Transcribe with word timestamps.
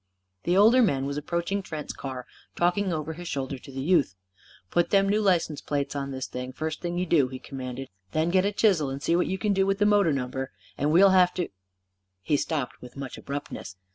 The 0.45 0.57
older 0.57 0.81
man 0.81 1.05
was 1.05 1.15
approaching 1.15 1.61
Trent's 1.61 1.93
car, 1.93 2.25
talking 2.55 2.91
over 2.91 3.13
his 3.13 3.27
shoulder 3.27 3.59
to 3.59 3.71
the 3.71 3.83
youth. 3.83 4.15
"Put 4.71 4.89
them 4.89 5.07
new 5.07 5.21
license 5.21 5.61
plates 5.61 5.95
on 5.95 6.09
this, 6.09 6.27
first 6.55 6.81
thing 6.81 6.97
you 6.97 7.05
do," 7.05 7.27
he 7.27 7.37
commanded. 7.37 7.87
"Then 8.11 8.31
get 8.31 8.43
a 8.43 8.51
chisel 8.51 8.89
and 8.89 9.03
see 9.03 9.15
what 9.15 9.27
you 9.27 9.37
can 9.37 9.53
do 9.53 9.67
with 9.67 9.77
the 9.77 9.85
motor 9.85 10.11
number. 10.11 10.53
And 10.75 10.91
we'll 10.91 11.11
have 11.11 11.35
to" 11.35 11.49
He 12.23 12.35
stopped 12.35 12.81
with 12.81 12.97
much 12.97 13.15
abruptness. 13.19 13.75